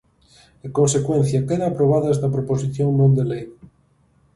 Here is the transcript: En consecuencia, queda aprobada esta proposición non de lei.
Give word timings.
En 0.65 0.71
consecuencia, 0.79 1.45
queda 1.49 1.65
aprobada 1.67 2.13
esta 2.15 2.33
proposición 2.35 2.89
non 2.99 3.11
de 3.17 3.23
lei. 3.31 3.45